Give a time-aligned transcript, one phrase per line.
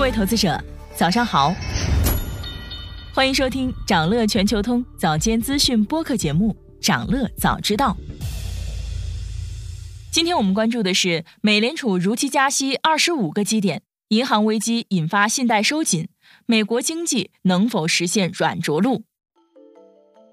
[0.00, 0.58] 各位投资者，
[0.96, 1.54] 早上好，
[3.12, 7.94] 欢迎收听长乐全球通早间资讯播客节目《长乐早知道》。
[10.10, 16.08] 今天我们关注的是美联储如期加息二十五个基点，银行危机引发信贷收紧，
[16.46, 19.02] 美国经济能否实现软着陆？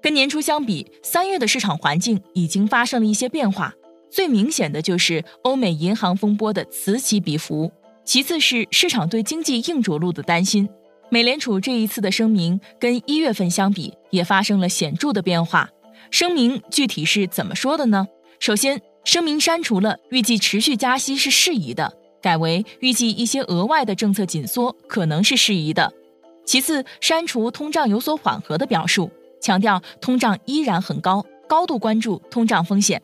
[0.00, 3.74] 跟年初相比，三月的市场环境已经发生了一些变化。
[4.10, 7.70] 最明显的就是欧美银行风波的此起彼伏，
[8.08, 10.66] 其次是市场对经济硬着陆的担心。
[11.10, 15.68] 美联储这一次的声明跟一月份相比，也发生了显著的变化。
[16.10, 18.08] 声明具体是怎么说的呢？
[18.40, 25.92] 首先，声明删除了预计持续加息是适宜的，改为预计一些额外的政策紧缩可能是适宜的。
[26.46, 33.02] 其次，删除通胀有所缓和的表述，强调通胀依然很高，高度关注通胀风险。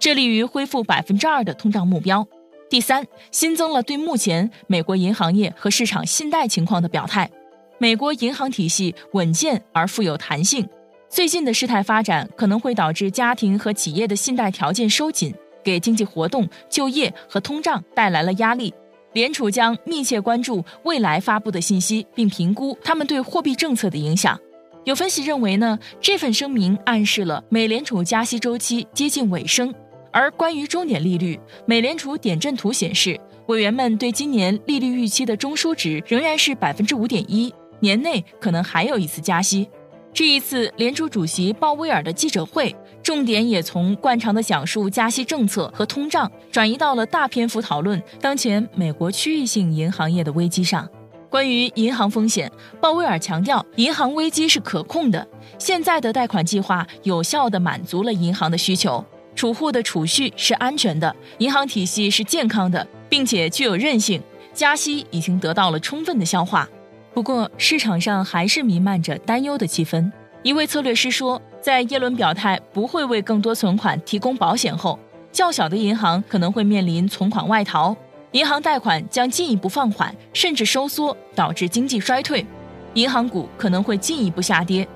[0.00, 2.26] 致力于恢复百分之二的通胀目标。
[2.68, 7.30] 第三，新增了对目前美国银行业和市场信贷情况的表态。
[7.78, 10.68] 美国银行体系稳健而富有弹性，
[11.08, 15.32] 最近的事态发展可能会导致家庭和企业的信贷条件收紧，
[15.62, 18.74] 给经济活动、就业和通胀带来了压力。
[19.12, 24.38] 联储将密切关注未来发布的信息，并评估他们对货币政策的影响。
[24.84, 29.72] 有分析认为呢，这份声明暗示了美联储加息周期接近尾声。
[30.16, 39.68] 而关于终点利率，美联储点阵图显示，委员们对今年利率预期的中枢值仍然是百分之五点一，年内可能还有一次加息。
[40.14, 50.88] 这一次联储主席鲍威尔的记者会，重点也从惯常的讲述加息政策和通胀，转移到了大篇幅讨论当前美国区域性银行业的危机上。
[51.28, 52.50] 关于银行风险，
[52.80, 55.28] 鲍威尔强调，银行危机是可控的，
[55.58, 59.04] 现在的贷款计划有效地满足了银行的需求。
[59.36, 64.20] 储户的储蓄是安全的，银行体系是健康的，并且具有韧性。
[64.54, 66.66] 加息已经得到了充分的消化。
[67.12, 70.10] 不过，市场上还是弥漫着担忧的气氛。
[70.42, 74.98] 一位策略师说，在耶伦表态不会为更多存款提供保险后，
[75.30, 77.94] 较小的银行可能会面临存款外逃，
[78.32, 82.46] 银行贷款将进一步放缓甚至收缩，导致经济衰退，
[82.94, 84.88] 银行股可能会进一步下跌。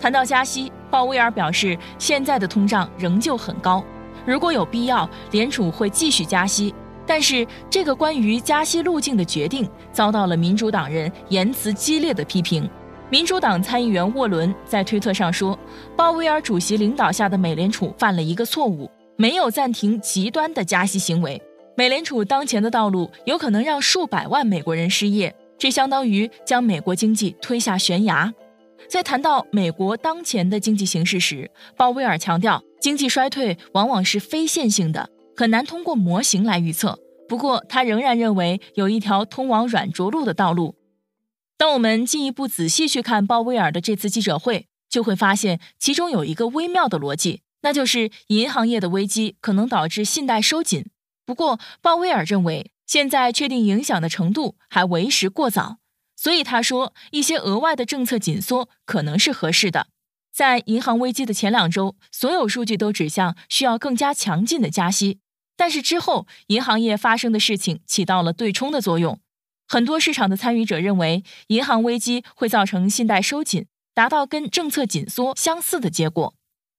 [0.00, 0.70] 谈到加息。
[0.90, 3.84] 鲍威尔表示，现在的通胀仍旧很高，
[4.24, 6.74] 如果有必要，联储会继续加息。
[7.06, 12.68] 但是，这个关于加息路径的决定遭到了民主党人言辞激烈的批评。
[13.10, 15.58] 民主党参议员沃伦在推特上说，
[15.96, 21.42] 鲍威尔主席领导下的美联储犯了一个错误，没有暂停极端的加息行为。
[21.74, 28.32] 美联储当前的道路有可能让数百万美国人失业，这相当于将美国经济推下悬崖。
[28.88, 36.98] 在谈到美国当前的经济形势时，鲍威尔强调，经济衰退往往是非线性的，很难通过模型来预测。
[37.28, 40.76] 不过，他仍然认为有一条通往软着陆的道路。
[41.58, 50.86] 当我们进一步仔细去看鲍威尔的这次记者会，就会发现其中有一个微妙的逻辑，那就是银行业的危机可能导致信贷收紧。
[51.26, 55.76] 不过，鲍威尔认为，现在确定影响的程度还为时过早。
[56.20, 59.86] 所以他说，一些额外的政策紧缩可能是合适的。
[60.32, 65.20] 在银行危机的前两周，所有数据都指向需要更加强劲的加息。
[65.56, 69.20] 但是之后，银行业发生的事情起到了对冲的作用。
[69.68, 76.34] 很多市场的参与者认为，银行危机会造成信贷收紧，达到跟政策紧缩相似的结果。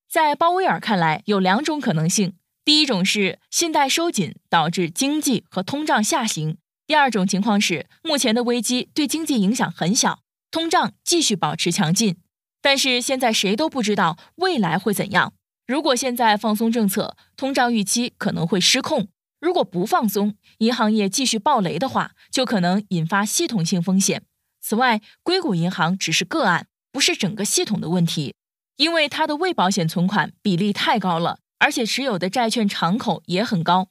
[0.09, 2.33] 在鲍威尔看来，有两种可能性：
[2.65, 6.57] 第一种是信贷收紧导致经济和通胀下行。
[6.89, 12.17] 第二种情况是，目前的危机对经济影响很小，通胀继续保持强劲。
[12.63, 15.33] 但是现在谁都不知道未来会怎样。
[15.67, 19.03] 如果现在放松政策，通胀预期可能会失控；
[19.39, 24.23] 如果不放松，银行业继续暴雷的话，就可能引发系统性风险。
[24.59, 28.33] 此外，硅谷银行只是个案，不是整个系统的问题，
[28.77, 33.89] 因为它的未保险存款比例太高了，而且持有的债券敞口也很高。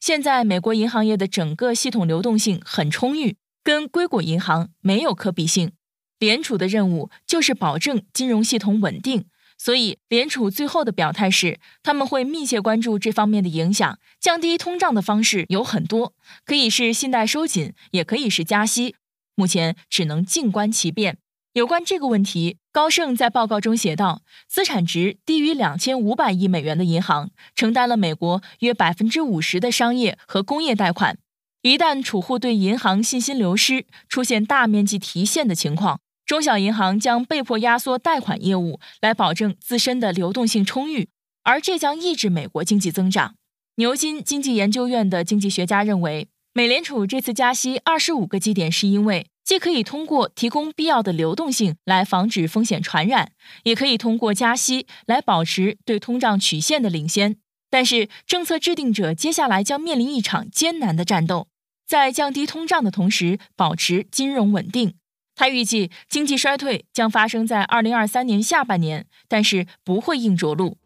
[0.00, 5.72] 现在美国银行业的整个系统流动性很充裕，跟硅谷银行没有可比性。
[6.18, 9.26] 联储的任务就是保证金融系统稳定，
[9.58, 13.98] 所以联储最后的表态是，他们会密切关注这方面的影响。
[14.18, 16.14] 降低通胀的方式有很多，
[16.46, 18.96] 可以是信贷收紧，也可以是加息。
[19.34, 21.18] 目前只能静观其变。
[21.52, 31.18] 有关这个问题，高盛在报告中写道：“资产值低于两千五百亿美元的银行承担了美国约百分之五十的商业和工业贷款。
[31.62, 41.08] 一旦储户对银行信心流失，出现大面积提现的情况，中小银行将被迫压缩贷款业务来保证自身的流动性充裕，
[41.42, 43.34] 而这将抑制美国经济增长。”
[43.74, 49.26] 牛津经济研究院的经济学家认为，美联储这次加息二十五个基点，是因为。
[49.50, 53.32] 既可以通过提供必要的流动性来防止风险传染，
[53.64, 57.34] 也可以通过加息来保持对通胀曲线的领先。
[57.68, 61.48] 但是，政策制定者接下来将面临一场艰难的战斗，
[61.84, 64.94] 在降低通胀的同时保持金融稳定。
[65.34, 70.76] 他预计经济衰退将发生在二零二三年下半年，但是不会硬着陆。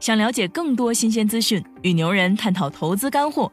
[0.00, 3.52] 想了解更多新鲜资讯，与牛人探讨投资干货。